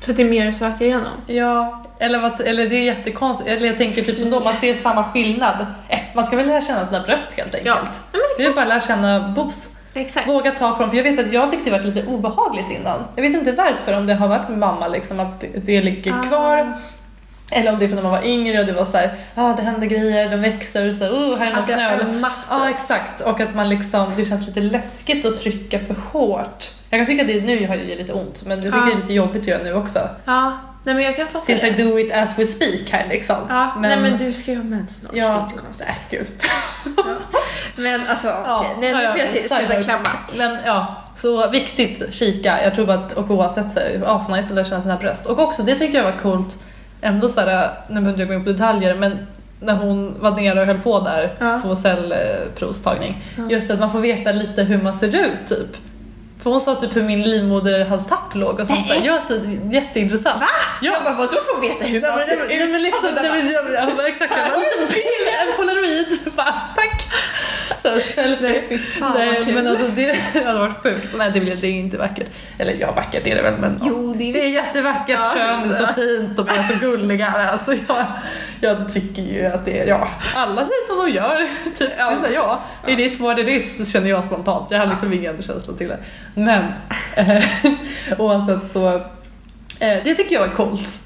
[0.00, 1.12] För att det är mer att söka igenom.
[1.26, 3.50] Ja, eller, vad, eller det är jättekonstigt.
[3.50, 5.66] Eller jag tänker typ som då man ser samma skillnad.
[5.88, 7.66] Eh, man ska väl lära känna sina bröst helt enkelt.
[7.66, 7.78] Ja,
[8.12, 9.68] men Det är bara att lära känna boobs.
[9.94, 10.28] Exakt.
[10.28, 13.04] Våga ta på dem, för jag vet att jag tyckte det var lite obehagligt innan.
[13.16, 16.22] Jag vet inte varför, om det har varit med mamma liksom, att det- ligger Ah.
[16.22, 16.78] kvar.
[17.50, 19.42] Eller om det är för när man var yngre och det var så här, ja
[19.50, 22.22] ah, det händer grejer, de växer och så här, oh, här är någon knöl.
[22.50, 22.74] Ja typ.
[22.74, 26.70] exakt, och att man liksom, det känns lite läskigt att trycka för hårt.
[26.90, 28.84] Jag kan tycka att det nu har det lite ont, men jag tycker Ja.
[28.86, 29.98] det är lite jobbigt att göra nu också.
[30.24, 31.82] Ja, nej men jag kan fatta Since I det.
[31.84, 33.36] do it as we speak här liksom.
[33.48, 35.12] Ja, nej men du ska ju ha mens snart.
[35.14, 35.48] Ja,
[35.80, 36.26] nej gud.
[37.76, 38.76] Men alltså, Ja, okej.
[38.80, 40.08] Nej, ja, nu ja, får jag se, sluta klämma.
[40.36, 42.64] Men ja, så viktigt kika.
[42.64, 45.26] Jag tror bara att, och oavsett så är det asnice att lära känna sina bröst.
[45.26, 46.58] Och också, det tyckte jag var coolt,
[47.00, 49.26] ändå såhär, nu behöver jag gå in på detaljer, men
[49.60, 51.60] när hon var nere och höll på där Ja.
[51.62, 53.24] på cellprovstagning.
[53.36, 53.42] Ja.
[53.50, 55.76] Just att man får veta lite hur man ser ut typ.
[56.42, 59.00] För hon sa typ hur min livmoderhalstapp låg och sånt där.
[59.04, 59.34] Jag så
[59.70, 60.40] jätteintressant.
[60.40, 60.46] Va?
[60.82, 60.92] Ja.
[60.92, 63.98] Jag bara, vadå får veta hur man ser nej, men liksom, nej, men, jag, jag,
[63.98, 65.02] jag, exakt, jag spel,
[65.48, 66.18] en polaroid.
[66.36, 67.08] Bara, tack!
[67.82, 68.62] Så, selfie.
[68.68, 71.08] Nej, fan, nej, men alltså, det hade varit sjukt.
[71.16, 72.26] Nej, det, det är inte vackert.
[72.58, 75.68] Eller ja, vackert är det väl, men Jo, det är det är jättevackert Ja, kön,
[75.68, 77.26] det är så fint och de är så gulliga.
[77.52, 78.06] Alltså, jag,
[78.60, 81.46] jag tycker ju att det är, ja, alla ut som de gör.
[81.64, 81.78] Typ.
[81.78, 84.70] Det är så, här, ja, it is what it is känner jag spontant.
[84.70, 85.98] Jag har liksom ingen känsla till det.
[86.34, 86.64] Men
[87.16, 87.44] eh,
[88.18, 89.00] oavsett så, eh,
[90.04, 91.00] det tycker jag är coolt.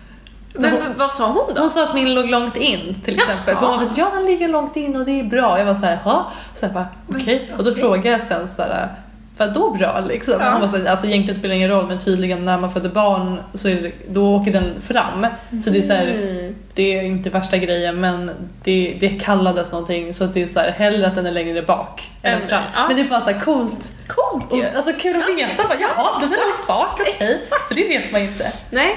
[0.54, 1.60] Men Hon- vad sa hon då?
[1.60, 3.56] hon sa att min låg långt in till exempel.
[3.56, 5.58] För hon var ja den ligger långt in och det är bra.
[5.58, 6.32] Jag var såhär, ja.
[6.54, 7.54] Så jag bara, okej.
[7.58, 8.88] Och då frågade jag sen såhär,
[9.36, 10.34] vad då bra liksom?
[10.40, 10.58] Ja.
[10.58, 13.68] Var såhär, alltså egentligen spelar det ingen roll men tydligen när man föder barn så
[13.68, 15.26] är det, då åker den fram.
[15.64, 16.54] Så det är såhär, Mm.
[16.74, 18.30] det är inte värsta grejen men
[18.64, 22.42] det, det kallades någonting så det är såhär, hellre att den är längre bak än
[22.42, 22.62] Än- fram.
[22.76, 22.86] ja.
[22.88, 23.92] Men det är bara såhär coolt.
[24.06, 24.64] Coolt Och, ju.
[24.76, 27.38] alltså kul att veta, bara, jaha den är långt bak, okej.
[27.68, 28.52] För det vet man inte.
[28.70, 28.96] Nej,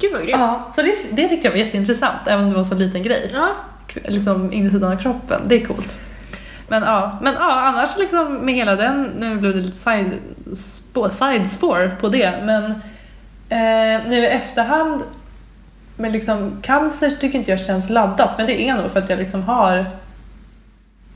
[0.00, 0.38] gud vad grymt.
[0.40, 3.30] Ja, så det, det tyckte jag var jätteintressant även om det var så liten grej
[3.34, 3.48] Ja.
[4.04, 5.40] liksom insidan av kroppen.
[5.46, 5.96] Det är coolt.
[6.68, 10.12] Men ja, men ja annars liksom med hela den, nu blev det lite side,
[10.56, 12.64] spår, sidespår på det, men
[13.48, 15.02] eh, nu i efterhand
[15.96, 19.18] med liksom cancer tycker inte jag känns laddat, men det är nog för att jag
[19.18, 19.86] liksom har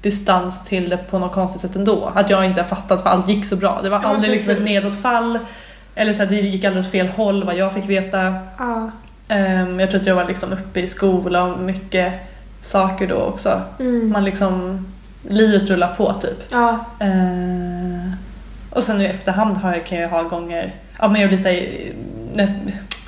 [0.03, 2.13] distans till det på något konstigt sätt ändå.
[2.15, 3.81] Att jag inte har fattat för allt gick så bra.
[3.83, 5.39] Det var Ja, aldrig liksom ett nedåtfall,
[5.95, 8.35] eller så här, det gick aldrig åt fel håll vad jag fick veta.
[8.59, 8.91] Ja.
[9.29, 12.13] Ehm, jag tror att jag var liksom uppe i skola och mycket
[12.61, 13.61] saker då också.
[13.81, 14.13] Mm.
[14.13, 14.87] Man liksom,
[15.29, 16.45] livet rullar på typ.
[16.51, 16.85] Ja.
[17.01, 18.13] Ehm,
[18.71, 21.39] och sen nu i efterhand har jag, kan jag ha gånger, ja men jag blir
[21.39, 21.69] såhär,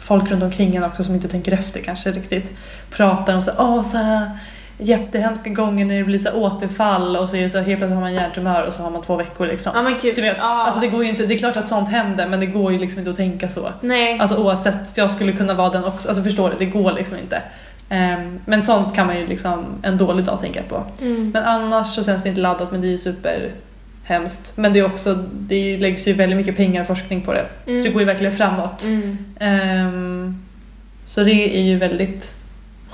[0.03, 2.53] folk runt omkring en också som inte tänker efter kanske riktigt
[2.91, 4.31] pratar om så åh så här
[4.79, 8.01] jättehemska gånger när det blir så återfall och så är det så helt plötsligt har
[8.01, 9.73] man hjärntumör och så har man två veckor liksom.
[9.75, 10.13] ja men kul.
[10.17, 10.65] Du vet, ja.
[10.65, 12.79] alltså det går ju inte, det är klart att sånt händer men det går ju
[12.79, 13.73] liksom inte att tänka så.
[13.81, 14.19] Nej.
[14.19, 16.09] Alltså oavsett, jag skulle kunna vara den också.
[16.09, 17.43] Alltså förstår du, det går liksom inte.
[17.89, 20.83] Ehm, men sånt kan man ju liksom en dålig dag tänka på.
[21.03, 21.31] Mm.
[21.35, 24.57] Men annars så känns det inte laddat men det är ju superhemskt.
[24.57, 27.47] Men det är också, det läggs ju väldigt mycket pengar och forskning på det.
[27.65, 27.93] Så det Mm.
[27.93, 28.85] går ju verkligen framåt.
[28.85, 29.19] Mm.
[29.41, 30.43] Ehm,
[31.07, 32.35] så det är ju väldigt,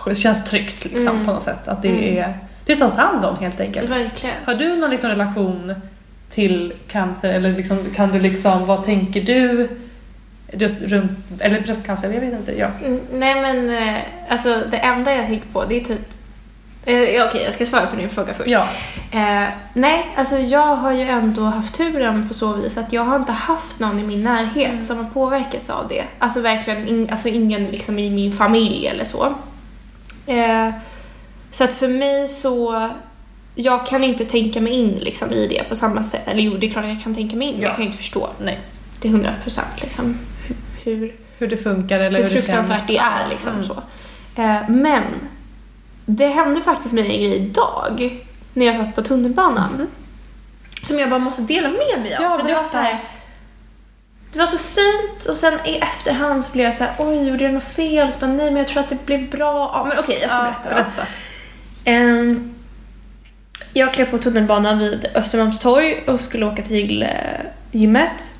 [0.07, 1.27] det känns tryggt liksom Mm.
[1.27, 1.69] på något sätt.
[1.69, 2.19] Att det Mm.
[2.19, 3.91] är, det tas hand om helt enkelt.
[3.91, 4.37] Verkligen.
[4.45, 5.75] Har du någon liksom relation
[6.31, 9.69] till cancer eller liksom, kan du liksom, vad tänker du
[10.53, 12.59] just runt, eller bröstcancer, jag vet inte.
[12.59, 12.69] Ja.
[12.85, 16.01] Mm, Nej men eh, alltså det enda jag tänker på det är typ
[16.85, 18.51] eh, ja, Okej, jag ska svara på din fråga först.
[18.51, 18.69] ja.
[19.13, 23.17] Eh, nej, alltså jag har ju ändå haft turen på så vis att jag har
[23.17, 24.83] inte haft någon i min närhet Mm.
[24.83, 26.05] som har påverkats av det.
[26.19, 29.35] Alltså verkligen in, alltså ingen liksom i min familj eller så.
[30.27, 30.71] Eh,
[31.53, 32.89] så att för mig så
[33.55, 36.29] jag kan inte tänka mig in liksom, i det på samma sätt.
[36.29, 37.69] Eller jo, det är klart att jag kan tänka mig in, men Ja.
[37.69, 38.59] jag kan inte förstå Nej.
[39.01, 40.19] till 100 procent liksom,
[40.85, 42.87] hur, hur, det funkar eller hur hur, det fruktansvärt känns.
[42.87, 43.29] det är.
[43.29, 43.65] Liksom, Mm.
[43.65, 43.83] så.
[44.43, 45.03] Eh, men
[46.07, 48.21] det hände faktiskt mig en grej idag
[48.55, 49.87] när jag satt på tunnelbanan.
[50.83, 52.23] Som jag bara måste dela med mig av.
[52.23, 53.01] Ja, för det var så här,
[54.33, 57.45] det var så fint och sen i efterhand så blev jag så här, oj gjorde
[57.45, 58.13] jag något fel?
[58.13, 59.71] Så bara, nej men jag tror att det blev bra.
[59.75, 60.75] Ja, men okej, jag ska Ja, berätta då.
[60.75, 61.07] berätta.
[61.85, 62.55] Ehm,
[63.73, 67.09] jag klev på tunnelbanan vid Östermalmstorg och skulle åka till eh,
[67.73, 68.35] gymmet.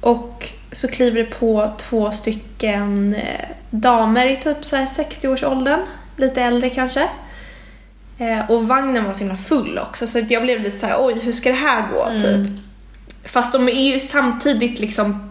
[0.00, 0.39] Och
[0.72, 5.80] så kliver det på två stycken eh, damer i typ så här 60-årsåldern,
[6.16, 7.08] lite äldre kanske.
[8.18, 11.18] Eh, och vagnen var så himla full också så jag blev lite så här: oj
[11.22, 12.04] hur ska det här gå?
[12.04, 12.20] Mm.
[12.22, 12.62] Typ.
[13.24, 15.30] Fast de är ju samtidigt liksom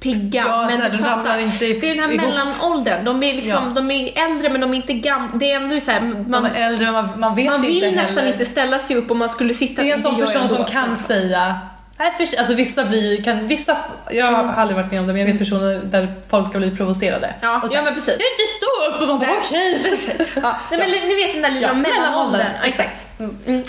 [0.00, 0.44] pigga.
[0.46, 2.22] Ja, men du fattar, inte det är den här ihop.
[2.26, 3.04] mellanåldern.
[3.04, 3.72] De är, liksom, Ja.
[3.74, 5.36] de är äldre men de är inte gamla.
[5.36, 7.84] Det är ändå så här, Man, man, är äldre men man, man vet man vill
[7.84, 8.32] inte nästan heller.
[8.32, 10.96] inte ställa sig upp om man skulle sitta Det är en sån person som kan
[10.96, 11.60] säga
[12.02, 13.76] Nej, för, alltså vissa blir, kan, vissa,
[14.10, 14.48] jag Mm.
[14.48, 17.34] har aldrig varit med om det men jag vet personer där folk har blivit provocerade.
[17.40, 18.16] Ja, och så, ja men precis.
[18.18, 20.28] Jag inte stå upp och man bara okej.
[20.42, 22.46] Ja, nej, men ni vet den där lilla Ja, mellanåldern.
[22.60, 23.04] Ja, exakt.
[23.18, 23.36] Mm.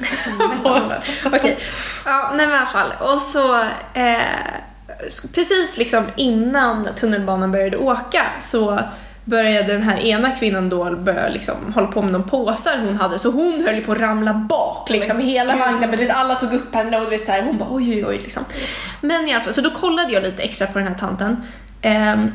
[0.63, 1.01] Mellanåldern.
[1.25, 1.57] Okej.
[2.05, 2.87] Ja, nej men i alla fall.
[2.99, 3.59] Och så
[3.93, 4.15] eh,
[5.35, 8.79] precis liksom innan tunnelbanan började åka så
[9.25, 13.19] började den här ena kvinnan då börja liksom hålla på med någon påsar hon hade
[13.19, 16.35] så hon höll på att ramla bak liksom Men hela vagnen men du vet alla
[16.35, 18.45] tog upp henne och du vet så här, hon bara oj oj oj liksom.
[19.01, 21.43] Men i alla fall så då kollade jag lite extra på den här tanten.
[21.81, 22.31] Ehm,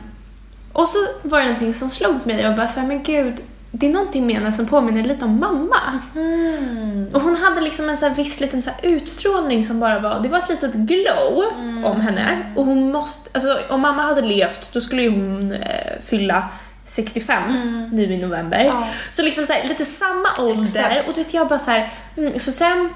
[0.73, 3.87] och så var det någonting som slog mig och bara så här, men gud det
[3.87, 6.01] är någonting med henne som påminner lite om mamma.
[6.15, 7.09] Mm.
[7.15, 10.29] Och hon hade liksom en så här viss liten så utstrålning som bara var, det
[10.29, 11.45] var ett litet glow
[11.85, 12.53] om henne.
[12.57, 16.49] Och hon måste, alltså om mamma hade levt då skulle ju hon eh, fylla
[16.89, 18.65] 65 nu i november.
[18.65, 18.89] Ja.
[19.11, 20.89] Så liksom så här, lite samma ålder.
[20.91, 21.09] Exakt.
[21.09, 22.91] Och då vet jag bara så här, mm, så sen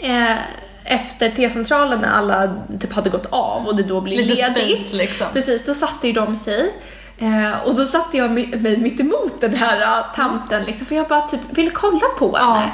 [0.00, 0.36] eh,
[0.84, 4.80] efter T-centralen när alla typ hade gått av och det då blev Lite ledigt.
[4.86, 5.26] space, liksom.
[5.32, 6.74] Precis, då satte ju de sig.
[7.18, 11.08] Eh, och då satte jag mig, mitt emot den här uh, tanten liksom, för jag
[11.08, 12.54] bara typ ville kolla på Ja.
[12.54, 12.72] henne.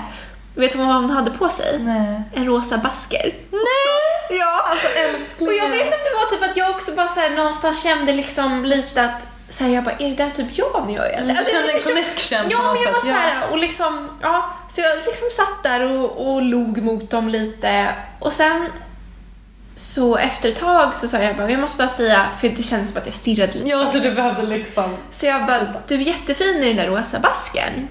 [0.55, 1.79] Vet du vad hon hade på sig?
[1.81, 2.23] Nej.
[2.35, 3.35] En rosa basker.
[3.51, 4.39] Nej!
[4.39, 4.65] Ja.
[4.71, 5.49] Alltså älskling.
[5.49, 7.83] Och jag vet inte om det var typ att jag också bara så här, någonstans
[7.83, 11.07] kände liksom lite att så här, jag bara, är det där typ jag när jag
[11.07, 11.37] är äldre?
[11.45, 13.13] Du kände en connection Ja, men jag var så ja.
[13.15, 17.89] här, och liksom, ja, så jag liksom satt där och, och log mot dem lite
[18.19, 18.69] och sen
[19.77, 22.89] så efter ett tag så sa jag bara, jag måste bara säga, för det kändes
[22.89, 23.69] som att jag stirrade lite.
[23.69, 24.97] Ja, så du behövde liksom...
[25.13, 27.89] Så jag bara, du är jättefin i den där rosa basken.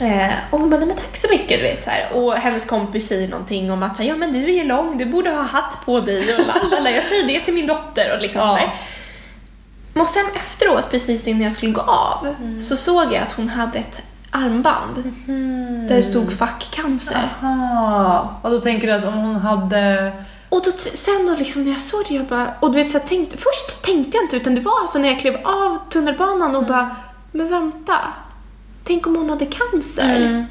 [0.00, 2.12] Eh, och hon bara, men tack så mycket, du vet så här.
[2.12, 5.30] Och hennes kompis säger någonting om att ja men du är ju lång, du borde
[5.30, 8.48] ha hatt på dig och lalala, jag säger det till min dotter och liksom Ja.
[8.48, 8.74] sådär.
[10.00, 12.60] Och sen efteråt, precis innan jag skulle gå av, Mm.
[12.60, 15.12] så såg jag att hon hade ett armband
[15.88, 17.28] där det stod fuck cancer.
[17.42, 18.38] Aha.
[18.42, 20.12] Och då tänker du att om hon hade...
[20.48, 22.98] Och då, sen då liksom när jag såg det, jag bara, och du vet så
[22.98, 26.66] tänkte, först tänkte jag inte utan det var alltså när jag klev av tunnelbanan och
[26.66, 26.96] bara,
[27.32, 27.98] men vänta,
[28.84, 30.46] tänk om hon hade cancer?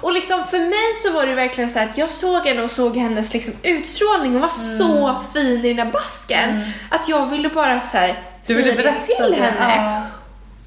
[0.00, 2.70] Och liksom för mig så var det verkligen så här att jag såg henne och
[2.70, 7.48] såg hennes liksom utstrålning, hon var så fin i den där basken att jag ville
[7.48, 9.36] bara så här Du ville berätta till det.
[9.36, 9.74] henne.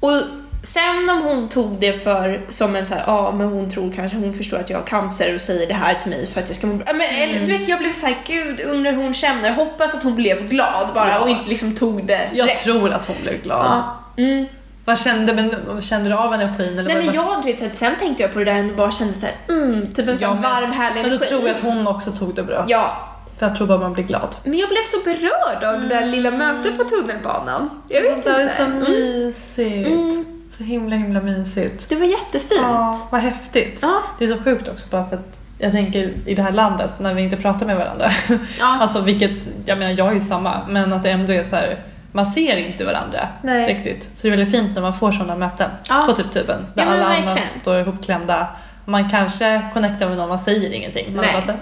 [0.00, 0.08] Ja.
[0.08, 0.22] Och
[0.62, 4.18] sen om hon tog det för som en så här, ja men hon tror kanske
[4.18, 6.56] hon förstår att jag har cancer och säger det här till mig för att jag
[6.56, 6.92] ska må bra.
[6.92, 9.50] Men eller, du vet jag blev så här, gud undrar hur hon känner.
[9.52, 11.18] Hoppas att hon blev glad bara Ja.
[11.18, 12.58] och inte liksom tog det Jag rätt.
[12.62, 13.66] tror att hon blev glad.
[13.66, 14.22] Ja.
[14.22, 14.46] Mm.
[14.84, 16.78] Vad kände, men, kände du av energin?
[16.78, 19.14] Eller Nej men jag, du vet, sen tänkte jag på det där och bara kände
[19.14, 20.50] så här, mm, typ en sån med.
[20.50, 21.28] varm härlig Men då energi.
[21.30, 22.64] tror jag att hon också tog det bra.
[22.68, 23.07] Ja,
[23.38, 24.36] För jag tror bara man blir glad.
[24.44, 27.70] men jag blev så berörd av det där lilla mötet på tunnelbanan.
[27.88, 28.30] Jag vet det inte.
[28.30, 28.78] är så Mm.
[28.78, 29.86] mysigt.
[29.88, 30.24] Mm.
[30.50, 31.88] Så himla himla mysigt.
[31.88, 32.60] Det var jättefint.
[32.62, 33.78] Ja, vad häftigt.
[33.82, 34.02] Ja.
[34.18, 37.14] Det är så sjukt också bara för att jag tänker i det här landet när
[37.14, 38.10] vi inte pratar med varandra.
[38.58, 38.66] Ja.
[38.80, 41.82] Alltså vilket, jag menar jag är ju samma, men att det ändå är så här.
[42.12, 43.74] man ser inte varandra Nej.
[43.74, 44.04] riktigt.
[44.04, 46.04] Så det är väldigt fint när man får sådana möten Ja.
[46.06, 46.66] på typ tuben.
[46.74, 48.46] Där Ja, alla andra står ihopklämda.
[48.88, 51.14] Man kanske connectar med någon, man säger ingenting.
[51.16, 51.32] Man Nej.
[51.32, 51.58] bara såhär,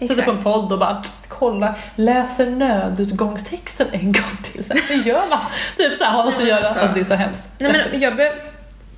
[0.00, 4.64] äh, sätter på en podd och bara kolla, läser nödutgångstexten en gång till.
[4.64, 5.38] Så här, hur gör man?
[5.76, 6.68] Typ såhär, har något att göra.
[6.68, 6.94] alltså.
[6.94, 7.44] Det är så hemskt.
[7.58, 8.34] Nej, men jag börjar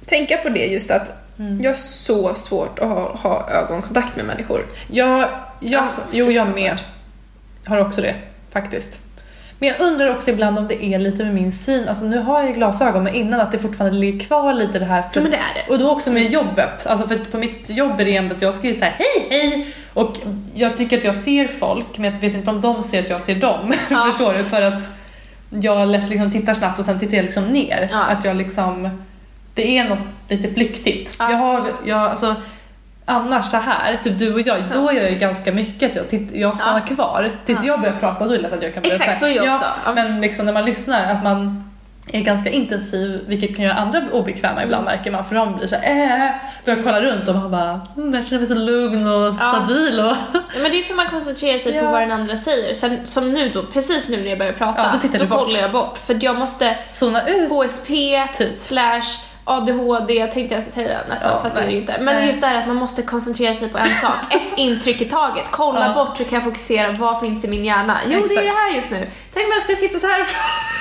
[0.07, 1.63] tänka på det just att Mm.
[1.63, 4.67] jag har så svårt att ha, ha ögonkontakt med människor.
[4.91, 5.29] Jag,
[5.61, 6.81] jag, Alltså, jo, jag med.
[7.67, 8.15] Har också det,
[8.53, 8.99] faktiskt.
[9.59, 11.89] Men jag undrar också ibland om det är lite med min syn.
[11.89, 14.85] Alltså nu har jag ju glasögon men innan att det fortfarande ligger kvar lite det
[14.85, 15.05] här.
[15.13, 15.73] Ja men det är det.
[15.73, 16.87] Och då också med jobbet.
[16.87, 19.75] Alltså för på mitt jobb är det ändå att jag ska ju säga hej hej
[19.95, 20.17] och
[20.55, 23.21] jag tycker att jag ser folk men jag vet inte om de ser att jag
[23.21, 23.73] ser dem.
[23.91, 24.05] Ja.
[24.11, 24.45] Förstår du?
[24.45, 24.83] För att
[25.51, 27.89] jag lätt liksom tittar snabbt och sen tittar jag liksom ner.
[27.93, 28.03] Ja.
[28.03, 29.05] Att jag liksom,
[29.55, 31.17] det är något lite flyktigt.
[31.19, 31.31] Ja.
[31.31, 32.37] Jag har, jag, alltså
[33.07, 36.09] annars så här, typ du och jag, då gör jag ju ganska mycket att jag,
[36.09, 37.31] titt, jag stannar kvar.
[37.47, 37.67] Tills Ja.
[37.67, 39.55] jag börjar prata då är det lätt att jag kan börja Exakt, så är jag
[39.55, 39.67] också.
[39.85, 39.95] Ja.
[39.95, 41.63] Men liksom när man lyssnar, att man
[42.13, 46.27] är ganska intensiv, vilket kan göra andra obekväma ibland märker man, för de blir såhär
[46.27, 49.53] äh, börjar kolla runt och man bara mm, jag känner mig så lugn och Ja.
[49.55, 51.91] stabil och Ja, men det är för man koncentrerar sig på Ja.
[51.91, 52.75] vad den andra säger.
[52.75, 55.39] Sen, som nu då, precis nu när jag börjar prata, Ja, då bort.
[55.39, 55.99] kollar jag bort.
[55.99, 57.51] För jag måste zona ut.
[57.51, 57.89] HSP
[58.39, 58.61] Typ.
[58.61, 59.03] slash
[59.49, 61.81] ADHD tänkte jag säga nästan, Ja, fast det är ju nej.
[61.81, 61.97] inte.
[62.01, 62.27] Men Nej.
[62.27, 64.15] just det här att man måste koncentrera sig på en sak.
[64.35, 65.45] Ett intryck i taget.
[65.51, 66.05] Kolla Ja.
[66.05, 67.99] bort så kan jag fokusera, vad finns i min hjärna?
[68.05, 68.43] Jo, det är Exakt.
[68.43, 69.11] det här just nu.
[69.35, 70.29] Tänk om jag skulle sitta så här.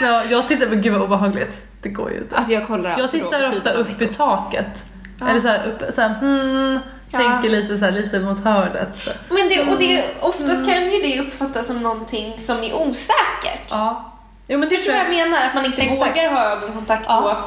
[0.01, 1.62] Ja, jag tittar, men gud vad obehagligt.
[1.82, 2.36] Det går ju inte.
[2.38, 4.86] Alltså jag kollar jag tittar ofta upp i taket.
[5.19, 5.28] Ja.
[5.30, 6.80] Eller såhär, upp, såhär hmm,
[7.12, 7.17] Ja.
[7.19, 8.95] tänker lite såhär, lite mot hörnet.
[9.04, 9.10] Så.
[9.30, 13.69] Men det, och det, oftast kan ju det uppfattas som någonting som är osäkert.
[13.69, 14.12] Ja.
[14.47, 15.45] Jo men det Förstår du vad jag menar?
[15.47, 16.01] Att man inte Exakt.
[16.17, 17.38] vågar ha ögonkontakt Ja.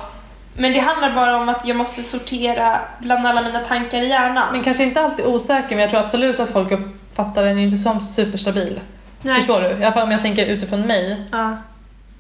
[0.59, 4.53] Men det handlar bara om att jag måste sortera bland alla mina tankar i hjärnan.
[4.53, 8.01] Men kanske inte alltid osäker, men jag tror absolut att folk uppfattar den inte som
[8.01, 8.81] superstabil.
[9.23, 9.35] Nej.
[9.35, 9.68] Förstår du?
[9.68, 11.23] I alla fall om jag tänker utifrån mig.
[11.33, 11.57] Ja.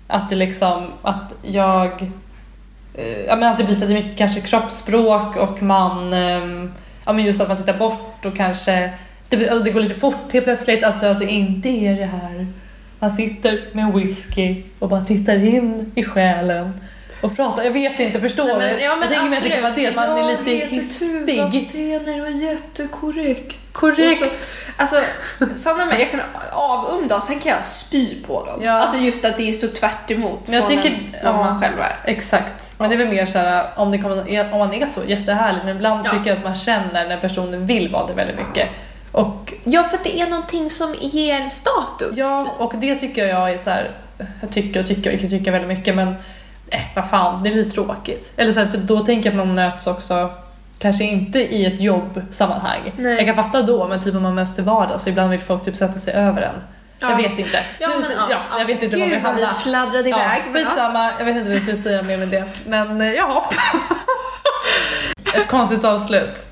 [0.06, 2.02] Att det liksom, att jag...
[2.94, 6.12] Eh, ja men att det blir så mycket kanske kroppsspråk och man...
[6.12, 6.72] ehm,
[7.04, 8.90] ja men just att man tittar bort och kanske...
[9.28, 10.84] Det, det går lite fort helt plötsligt.
[10.84, 12.46] Alltså att det inte är det här.
[12.98, 16.80] Man sitter med whisky och bara tittar in i själen.
[17.20, 18.52] Och pratar, jag vet inte, förstår du?
[18.58, 20.66] Nej, men- ja, men jag tänker mig att det kan vara det, man är lite
[20.66, 21.68] hispig.
[21.68, 23.60] Stener och jättekorrekt.
[23.72, 24.18] Korrekt.
[24.20, 24.26] Så,
[24.76, 24.96] alltså,
[25.56, 26.20] sådana människor, jag kan
[26.52, 28.62] avundas, sen kan jag spy på dem.
[28.62, 28.72] Ja.
[28.72, 31.32] Alltså just att det är så tvärt emot Men jag från tycker- en, ja.
[31.32, 31.96] man själv är.
[32.04, 35.60] Exakt, men det är väl mer såhär om, det kommer, om man är så jättehärlig
[35.64, 36.10] men ibland Ja.
[36.10, 38.68] tycker jag att man känner när personen vill vara det väldigt mycket.
[39.12, 42.12] Och Ja, för det är någonting som ger status.
[42.16, 43.90] Ja, och det tycker jag är så här.
[44.40, 46.14] Jag tycker och tycker och kan tycka väldigt mycket men
[46.70, 48.32] eh, vad fan, det är lite tråkigt.
[48.36, 50.30] Eller så här, för då tänker jag att man möts också
[50.78, 52.92] Kanske inte i ett jobbsammanhang.
[52.96, 53.16] Nej.
[53.16, 55.64] Jag kan fatta då, men typ om man möts till vardags så ibland vill folk
[55.64, 56.54] typ sätta sig över en.
[56.98, 57.10] Ja.
[57.10, 57.58] Jag vet inte.
[57.78, 59.60] Ja, men, ja, ja, jag vet inte Gud vi vad vi hamnar.
[59.60, 60.20] fladdrade iväg.
[60.20, 60.52] Ja, ja.
[60.52, 62.44] skitsamma, jag vet inte vad jag skulle säga mer med det.
[62.66, 63.42] Men eh, jaha.
[65.34, 66.46] Ett konstigt avslut.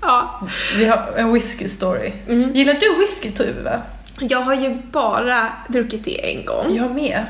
[0.00, 0.40] Ja.
[0.76, 2.12] Vi har en whisky story.
[2.28, 2.52] Mm.
[2.52, 3.80] Gillar du whisky Tuve?
[4.20, 6.76] Jag har ju bara druckit det en gång.
[6.76, 7.24] Jag med.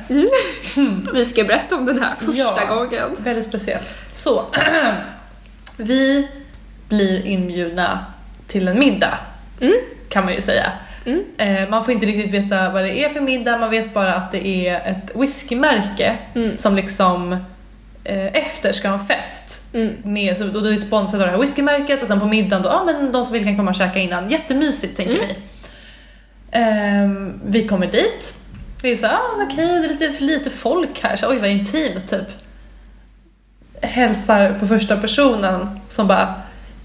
[1.12, 2.75] Vi ska berätta om den här första Ja.
[2.75, 3.16] gången.
[3.18, 3.95] Väldigt speciellt.
[4.12, 4.45] Så,
[5.77, 6.29] vi
[6.88, 8.05] blir inbjudna
[8.49, 9.18] till en middag,
[9.61, 9.75] Mm.
[10.09, 10.73] kan man ju säga.
[11.07, 11.23] Mm.
[11.38, 14.33] Eh, man får inte riktigt veta vad det är för middag, man vet bara att
[14.33, 16.57] det är ett whiskymärke Mm.
[16.57, 17.33] som liksom
[18.05, 19.62] eh, efter ska ha en fest.
[19.75, 19.92] Mm.
[20.05, 22.68] Med, och då är vi sponsrade av det här whiskymärket och sen på middagen då,
[22.68, 24.31] ja men de som vill kan komma och käka innan.
[24.31, 25.29] Jättemysigt tänker Mm.
[25.29, 25.35] vi.
[26.53, 28.37] Ehm, vi kommer dit.
[28.83, 32.27] Vi såhär, ah, okej det är lite, lite folk här, så, oj vad intimt typ.
[33.83, 36.35] Hälsar på första personen som bara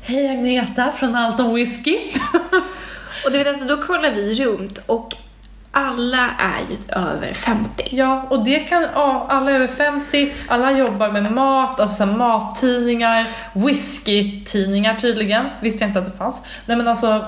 [0.02, 1.98] Hej Agneta från Allt om whisky.
[3.26, 5.16] Och du vet alltså, då kollar vi runt och
[5.72, 7.88] alla är ju över 50.
[7.92, 12.06] Ja, och det kan, ja, alla är över 50, alla jobbar med mat, alltså så
[12.06, 16.42] mattidningar, whiskytidningar tydligen, visste jag inte att det fanns.
[16.66, 17.26] Nej men alltså,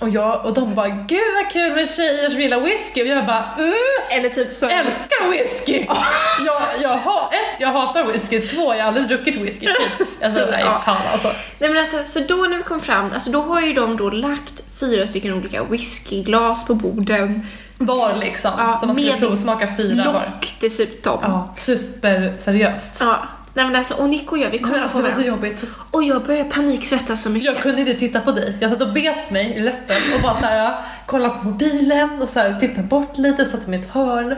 [0.00, 3.26] och, jag, och de bara gud vad kul med tjejer som gillar whisky och jag
[3.26, 3.74] bara mm,
[4.10, 4.68] Eller typ så...
[4.68, 5.86] älskar whisky!
[6.46, 10.08] jag, jag, ha, ett, jag hatar whisky, två, jag har aldrig druckit whisky, typ.
[10.24, 10.82] Alltså nej Ja.
[10.84, 11.28] fan alltså.
[11.58, 14.10] Nej men alltså, så då när vi kom fram, alltså då har ju de då
[14.10, 17.46] lagt fyra stycken olika whiskyglas på borden.
[17.78, 20.12] Var liksom, Ja, så man skulle provsmaka fyra var.
[20.12, 21.18] Lock dessutom.
[21.22, 22.96] Ja, superseriöst.
[23.00, 23.18] Ja.
[23.54, 25.48] Nej men alltså, och Nico och jag, vi kollar alltså, på det var så varandra.
[25.48, 25.64] jobbigt.
[25.90, 27.52] Och jag börjar paniksvettas så mycket.
[27.54, 28.56] Jag kunde inte titta på dig.
[28.60, 30.74] Jag satt och bet mig i läppen och bara så här,
[31.06, 34.36] kollade på mobilen och så här, tittade bort lite, satt i ett hörn.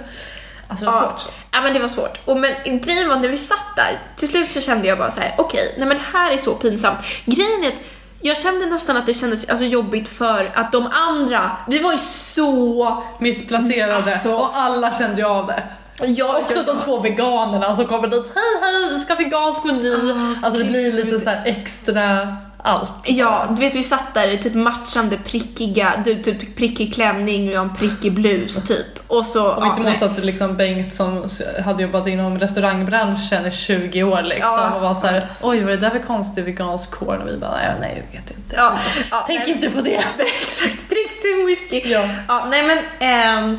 [0.69, 1.17] Alltså det var Ja.
[1.19, 1.33] svårt.
[1.51, 2.19] Ja men det var svårt.
[2.25, 5.21] Och men grejen var när vi satt där, till slut så kände jag bara så
[5.21, 6.99] här: okej, nej men här är så pinsamt.
[7.25, 7.75] Grejen är att
[8.21, 11.99] jag kände nästan att det kändes alltså, jobbigt för att de andra, vi var ju
[11.99, 13.03] så...
[13.19, 14.35] Missplacerade Alltså.
[14.35, 15.63] och alla kände ju av det.
[16.07, 16.73] Ja, Också ja, ja.
[16.73, 18.25] de två veganerna som kommer dit.
[18.35, 19.95] Hej hej, vi ska ha vegansk meny.
[20.13, 22.93] Ah, alltså det blir lite så här extra allt.
[23.05, 27.55] Ja, du vet vi satt där i typ matchande prickiga, du typ prickig klänning och
[27.55, 28.87] jag en prickig blus typ.
[29.09, 29.53] Och så...
[29.53, 29.93] Om inte ja, nej.
[29.93, 31.29] motsatt liksom Bengt som
[31.65, 34.75] hade jobbat inom restaurangbranschen i 20 år liksom Ja.
[34.75, 37.23] och var så här, oj vad är det där för konstig vegansk korn?
[37.23, 38.57] Och vi bara, nej, nej jag vet inte.
[38.57, 38.79] Ja,
[39.11, 39.91] ja, Tänk nej, inte på det.
[40.43, 41.83] Exakt, drick din whisky.
[41.93, 42.09] Ja.
[42.29, 42.79] Ja, nej men...
[43.01, 43.59] ehm,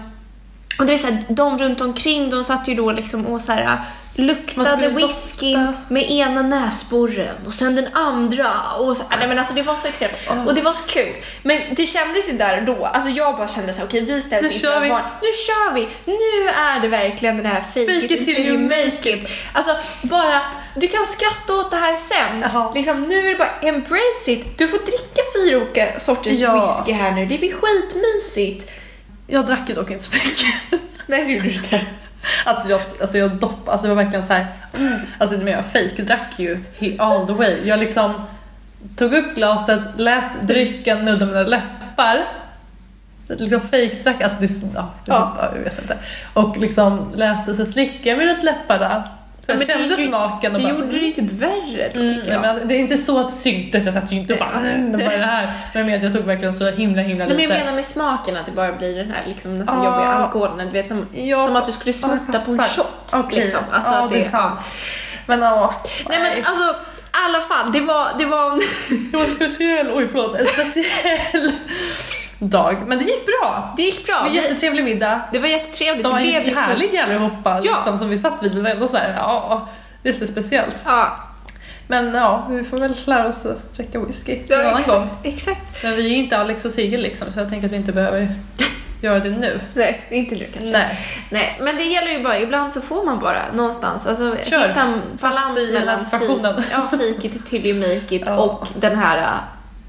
[0.80, 3.52] och det är så här, de runt omkring de satt ju då liksom och så
[3.52, 5.74] här Man luktade whiskyn dofta.
[5.90, 9.88] med ena näsborren och sen den andra och så, nej men alltså det var så
[9.88, 10.14] extremt
[10.48, 11.14] och det var så kul.
[11.44, 14.22] Men det kändes ju där och då, alltså jag bara kände så här, okej vi
[14.22, 14.90] ställs inför kör vi.
[14.90, 15.02] val.
[15.22, 15.88] Nu kör vi!
[16.06, 19.28] Nu är det verkligen den här fake, Fake it till you make it.
[19.54, 20.42] Alltså bara,
[20.76, 22.42] du kan skratta åt det här sen.
[22.54, 22.72] Jaha.
[22.76, 24.58] Liksom, nu är det bara embrace it.
[24.58, 26.54] Du får dricka fyra olika sorters Ja.
[26.60, 28.72] whisky här nu, det blir skitmysigt.
[29.34, 30.82] Jag drack ju dock inte så mycket.
[31.08, 31.86] Nej, det gjorde du inte.
[32.46, 34.48] Alltså jag, alltså jag dopp, alltså det var verkligen så här.
[34.74, 36.60] Mm, alltså men jag fake-drack ju
[37.00, 37.58] all the way.
[37.64, 38.14] Jag liksom
[38.96, 42.26] tog upp glaset, lät drycken nudda mina läppar.
[43.28, 45.52] Liksom fake-drack, alltså det, ja, det ja.
[45.56, 45.98] jag vet inte.
[46.34, 49.04] Och liksom lät det så slicka mig runt läpparna.
[49.48, 52.00] Jag men det kände ju- smaken och Du bara, gjorde det ju typ värre då
[52.00, 52.42] Mm, tycker jag.
[52.42, 54.50] men alltså, det är inte så att det syntes, jag satt ju inte och bara
[54.60, 55.46] mm, det var det här.
[55.74, 57.54] Men jag menar jag tog verkligen så himla himla Nej, men lite.
[57.54, 59.86] jag menar med smaken att det bara blir den här liksom, nästan Ja.
[59.86, 60.68] jobbiga alkoholen.
[60.68, 61.48] Du vet, som, Ja.
[61.48, 63.14] som att du skulle smutta på en shot.
[63.16, 63.60] Okej, Liksom.
[63.72, 64.60] Alltså, ja att det är sant.
[65.26, 65.74] Men ja,
[66.10, 68.62] Nej men alltså, i alla fall, det var, det var en...
[69.12, 71.52] Det var en speciell, oj förlåt, en speciell
[72.50, 72.76] dag.
[72.88, 73.74] Men det gick bra.
[73.78, 74.16] Det gick bra.
[74.16, 75.22] Det var en jättetrevlig middag.
[75.32, 76.04] det var jättetrevligt.
[76.04, 77.74] De var det blev ju härliga allihopa Ja.
[77.76, 78.56] liksom, som vi satt vid.
[78.56, 79.68] Men ändå så här, ja,
[80.04, 80.84] jättespeciellt.
[80.86, 81.20] Ja,
[81.88, 85.10] Men ja, vi får väl lära oss att dricka whisky ja en annan exakt, gång.
[85.24, 85.84] exakt.
[85.84, 87.92] Men vi är ju inte Alex och Sigge liksom, så jag tänker att vi inte
[87.92, 88.30] behöver
[89.02, 89.60] göra det nu.
[89.74, 90.72] Nej, inte nu kanske.
[90.72, 91.00] Nej.
[91.30, 94.68] Nej, men det gäller ju bara, ibland så får man bara någonstans, alltså Kör.
[94.68, 96.22] hitta en balans mellan fik,
[96.72, 98.38] ja, fake it till you make it Ja.
[98.38, 99.28] och den här äh,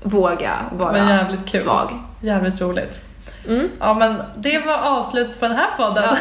[0.03, 1.93] våga vara svag.
[2.25, 3.01] Jävligt roligt.
[3.49, 3.71] Mm.
[3.81, 6.05] Ja men det var avslutet på den här podden.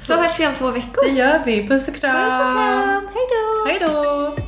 [0.00, 1.04] Så hörs vi om två veckor.
[1.04, 1.68] Det gör vi.
[1.68, 2.14] Puss och kram.
[2.14, 3.66] Puss och kram, hejdå!
[3.68, 4.47] Hej då!